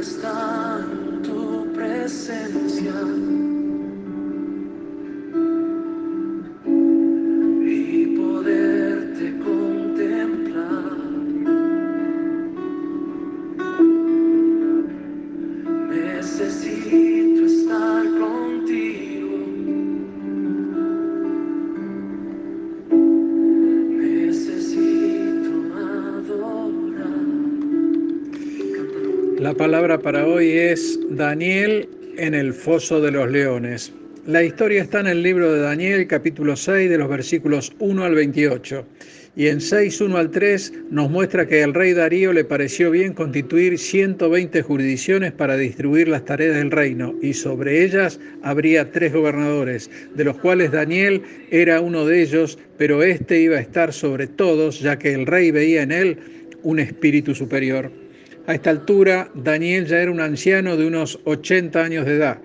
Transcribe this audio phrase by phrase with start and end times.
[0.00, 3.49] está en tu presencia.
[29.40, 33.90] La palabra para hoy es Daniel en el foso de los leones.
[34.26, 38.14] La historia está en el libro de Daniel, capítulo 6, de los versículos 1 al
[38.16, 38.84] 28.
[39.36, 43.14] Y en 6, 1 al 3 nos muestra que al rey Darío le pareció bien
[43.14, 49.90] constituir 120 jurisdicciones para distribuir las tareas del reino, y sobre ellas habría tres gobernadores,
[50.14, 54.80] de los cuales Daniel era uno de ellos, pero éste iba a estar sobre todos,
[54.80, 56.18] ya que el rey veía en él
[56.62, 57.90] un espíritu superior.
[58.46, 62.38] A esta altura, Daniel ya era un anciano de unos 80 años de edad.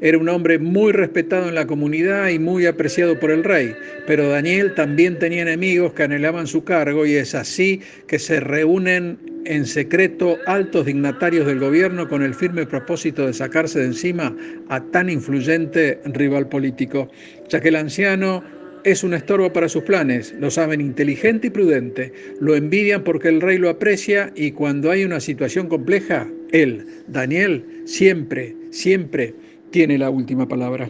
[0.00, 3.74] Era un hombre muy respetado en la comunidad y muy apreciado por el rey,
[4.06, 9.18] pero Daniel también tenía enemigos que anhelaban su cargo y es así que se reúnen
[9.44, 14.34] en secreto altos dignatarios del gobierno con el firme propósito de sacarse de encima
[14.68, 17.10] a tan influyente rival político,
[17.48, 18.42] ya que el anciano
[18.84, 23.40] es un estorbo para sus planes, lo saben inteligente y prudente, lo envidian porque el
[23.40, 29.34] rey lo aprecia y cuando hay una situación compleja, él, Daniel, siempre, siempre
[29.70, 30.88] tiene la última palabra.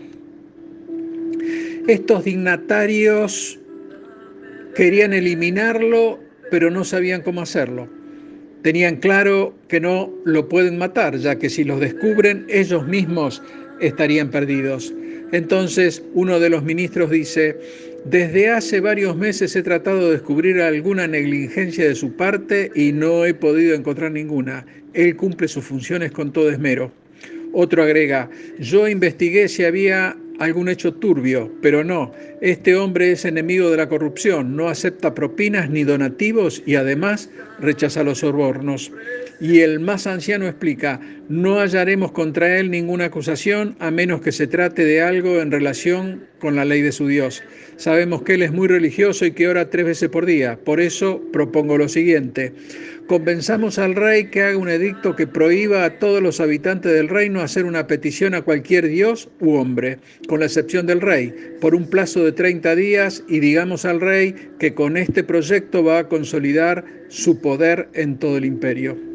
[1.87, 3.59] Estos dignatarios
[4.75, 7.89] querían eliminarlo, pero no sabían cómo hacerlo.
[8.63, 13.43] Tenían claro que no lo pueden matar, ya que si los descubren, ellos mismos
[13.81, 14.93] estarían perdidos.
[15.33, 17.57] Entonces uno de los ministros dice,
[18.05, 23.25] desde hace varios meses he tratado de descubrir alguna negligencia de su parte y no
[23.25, 24.65] he podido encontrar ninguna.
[24.95, 26.93] Él cumple sus funciones con todo esmero.
[27.53, 33.71] Otro agrega, yo investigué si había algún hecho turbio, pero no, este hombre es enemigo
[33.71, 37.29] de la corrupción, no acepta propinas ni donativos y además
[37.61, 38.91] rechaza los sobornos.
[39.41, 40.99] Y el más anciano explica,
[41.31, 46.25] no hallaremos contra él ninguna acusación a menos que se trate de algo en relación
[46.41, 47.45] con la ley de su Dios.
[47.77, 51.23] Sabemos que él es muy religioso y que ora tres veces por día, por eso
[51.33, 52.53] propongo lo siguiente.
[53.07, 57.43] Convenzamos al rey que haga un edicto que prohíba a todos los habitantes del reino
[57.43, 61.89] hacer una petición a cualquier dios u hombre, con la excepción del rey, por un
[61.89, 66.85] plazo de 30 días y digamos al rey que con este proyecto va a consolidar
[67.07, 69.10] su poder en todo el imperio.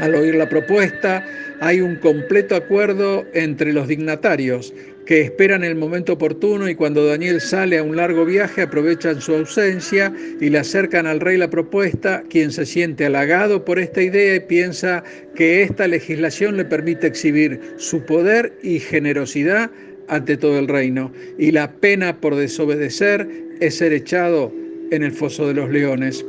[0.00, 1.24] Al oír la propuesta,
[1.60, 4.74] hay un completo acuerdo entre los dignatarios,
[5.06, 9.34] que esperan el momento oportuno y cuando Daniel sale a un largo viaje aprovechan su
[9.34, 14.36] ausencia y le acercan al rey la propuesta, quien se siente halagado por esta idea
[14.36, 15.02] y piensa
[15.34, 19.70] que esta legislación le permite exhibir su poder y generosidad
[20.08, 21.12] ante todo el reino.
[21.38, 23.28] Y la pena por desobedecer
[23.60, 24.52] es ser echado
[24.90, 26.24] en el foso de los leones.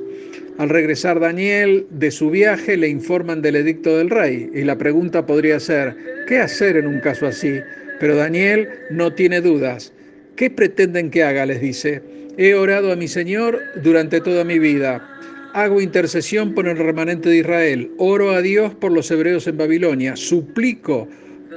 [0.59, 5.25] Al regresar Daniel de su viaje le informan del edicto del rey y la pregunta
[5.25, 5.95] podría ser,
[6.27, 7.59] ¿qué hacer en un caso así?
[7.99, 9.93] Pero Daniel no tiene dudas.
[10.35, 11.47] ¿Qué pretenden que haga?
[11.47, 12.03] les dice.
[12.37, 15.09] He orado a mi Señor durante toda mi vida.
[15.53, 17.91] Hago intercesión por el remanente de Israel.
[17.97, 20.15] Oro a Dios por los hebreos en Babilonia.
[20.15, 21.07] Suplico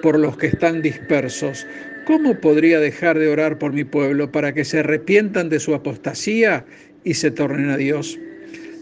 [0.03, 1.67] por los que están dispersos.
[2.07, 6.65] ¿Cómo podría dejar de orar por mi pueblo para que se arrepientan de su apostasía
[7.05, 8.19] y se tornen a Dios?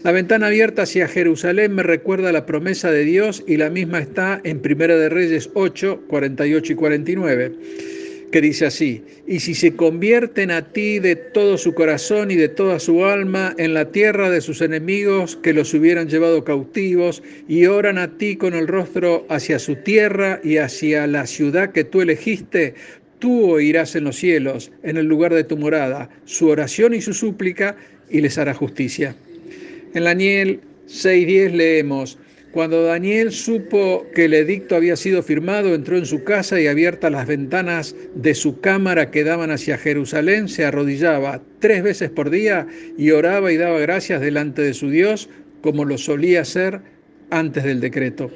[0.05, 4.39] La ventana abierta hacia Jerusalén me recuerda la promesa de Dios y la misma está
[4.43, 7.51] en Primera de Reyes 8, 48 y 49,
[8.31, 12.49] que dice así, y si se convierten a ti de todo su corazón y de
[12.49, 17.65] toda su alma en la tierra de sus enemigos que los hubieran llevado cautivos y
[17.65, 22.03] oran a ti con el rostro hacia su tierra y hacia la ciudad que tú
[22.03, 22.75] elegiste,
[23.17, 27.15] tú oirás en los cielos, en el lugar de tu morada, su oración y su
[27.15, 27.75] súplica
[28.07, 29.15] y les hará justicia.
[29.95, 32.17] En Daniel 6.10 leemos,
[32.51, 37.13] cuando Daniel supo que el edicto había sido firmado, entró en su casa y abiertas
[37.13, 42.67] las ventanas de su cámara que daban hacia Jerusalén, se arrodillaba tres veces por día
[42.97, 45.29] y oraba y daba gracias delante de su Dios,
[45.61, 46.81] como lo solía hacer
[47.29, 48.29] antes del decreto.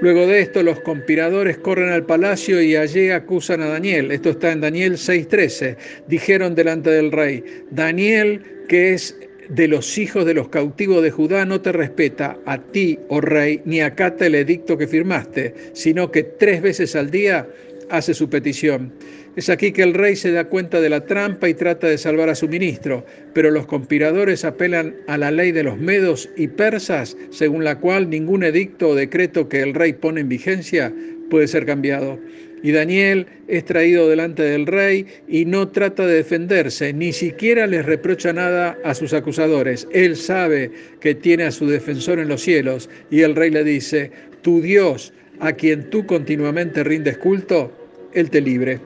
[0.00, 4.10] Luego de esto, los conspiradores corren al palacio y allí acusan a Daniel.
[4.10, 5.76] Esto está en Daniel 6:13.
[6.08, 9.16] Dijeron delante del rey, Daniel, que es
[9.48, 13.62] de los hijos de los cautivos de Judá no te respeta a ti, oh rey,
[13.64, 17.48] ni acata el edicto que firmaste, sino que tres veces al día
[17.90, 18.92] hace su petición.
[19.36, 22.28] Es aquí que el rey se da cuenta de la trampa y trata de salvar
[22.28, 27.16] a su ministro, pero los conspiradores apelan a la ley de los medos y persas,
[27.30, 30.92] según la cual ningún edicto o decreto que el rey pone en vigencia
[31.30, 32.18] puede ser cambiado.
[32.62, 37.84] Y Daniel es traído delante del rey y no trata de defenderse, ni siquiera les
[37.84, 39.86] reprocha nada a sus acusadores.
[39.92, 40.70] Él sabe
[41.00, 44.10] que tiene a su defensor en los cielos y el rey le dice,
[44.42, 47.72] tu Dios, a quien tú continuamente rindes culto,
[48.12, 48.80] Él te libre.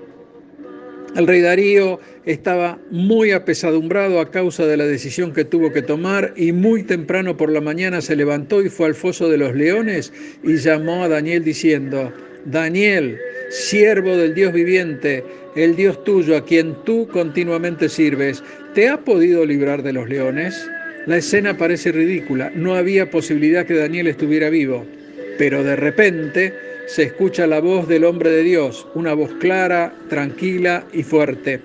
[1.15, 6.33] El rey Darío estaba muy apesadumbrado a causa de la decisión que tuvo que tomar
[6.37, 10.11] y muy temprano por la mañana se levantó y fue al foso de los leones
[10.43, 12.11] y llamó a Daniel diciendo,
[12.44, 13.19] Daniel,
[13.50, 15.25] siervo del Dios viviente,
[15.55, 18.43] el Dios tuyo a quien tú continuamente sirves,
[18.75, 20.69] ¿te ha podido librar de los leones?
[21.06, 24.87] La escena parece ridícula, no había posibilidad que Daniel estuviera vivo,
[25.39, 26.55] pero de repente
[26.87, 31.61] se escucha la voz del hombre de Dios, una voz clara, tranquila y fuerte.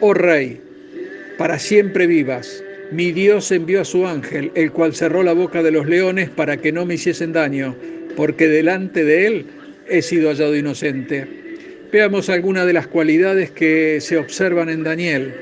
[0.00, 0.60] Oh Rey,
[1.38, 2.62] para siempre vivas.
[2.90, 6.56] Mi Dios envió a su ángel, el cual cerró la boca de los leones para
[6.56, 7.76] que no me hiciesen daño,
[8.16, 9.46] porque delante de él
[9.90, 11.26] he sido hallado inocente.
[11.92, 15.34] Veamos algunas de las cualidades que se observan en Daniel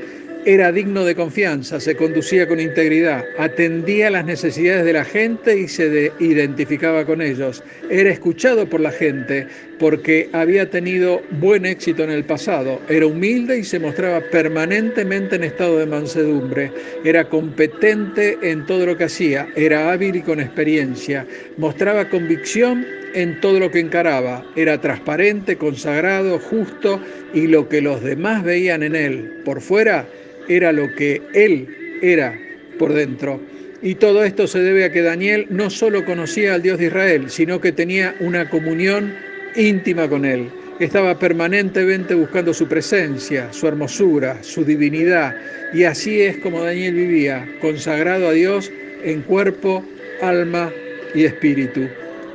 [0.44, 5.68] era digno de confianza, se conducía con integridad, atendía las necesidades de la gente y
[5.68, 7.62] se identificaba con ellos.
[7.90, 9.46] Era escuchado por la gente
[9.78, 12.80] porque había tenido buen éxito en el pasado.
[12.88, 16.72] Era humilde y se mostraba permanentemente en estado de mansedumbre.
[17.04, 19.48] Era competente en todo lo que hacía.
[19.54, 21.26] Era hábil y con experiencia.
[21.58, 24.44] Mostraba convicción en todo lo que encaraba.
[24.56, 27.00] Era transparente, consagrado, justo
[27.34, 29.42] y lo que los demás veían en él.
[29.44, 30.06] Por fuera,
[30.48, 32.38] era lo que él era
[32.78, 33.40] por dentro.
[33.80, 37.30] Y todo esto se debe a que Daniel no solo conocía al Dios de Israel,
[37.30, 39.14] sino que tenía una comunión
[39.54, 40.50] íntima con él.
[40.80, 45.36] Estaba permanentemente buscando su presencia, su hermosura, su divinidad.
[45.72, 48.70] Y así es como Daniel vivía, consagrado a Dios
[49.04, 49.84] en cuerpo,
[50.22, 50.72] alma
[51.14, 51.88] y espíritu.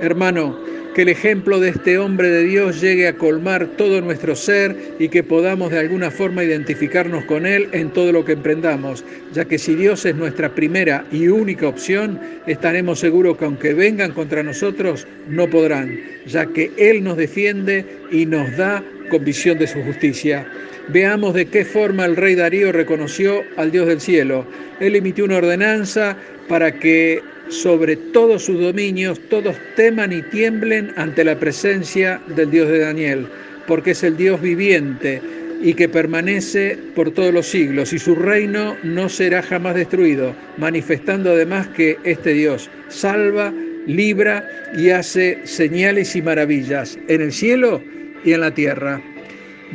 [0.04, 0.60] Hermano,
[0.94, 5.08] que el ejemplo de este hombre de Dios llegue a colmar todo nuestro ser y
[5.08, 9.58] que podamos de alguna forma identificarnos con Él en todo lo que emprendamos, ya que
[9.58, 15.08] si Dios es nuestra primera y única opción, estaremos seguros que aunque vengan contra nosotros,
[15.30, 15.98] no podrán,
[16.28, 20.46] ya que Él nos defiende y nos da con visión de su justicia.
[20.90, 24.46] Veamos de qué forma el rey Darío reconoció al Dios del cielo.
[24.82, 26.18] Él emitió una ordenanza
[26.50, 32.70] para que sobre todos sus dominios, todos teman y tiemblen ante la presencia del Dios
[32.70, 33.28] de Daniel,
[33.68, 35.22] porque es el Dios viviente
[35.62, 41.32] y que permanece por todos los siglos, y su reino no será jamás destruido, manifestando
[41.32, 43.54] además que este Dios salva,
[43.88, 47.82] libra y hace señales y maravillas en el cielo
[48.26, 49.02] y en la tierra.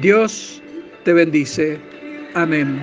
[0.00, 0.62] Dios
[1.04, 1.78] te bendice.
[2.34, 2.78] Amén.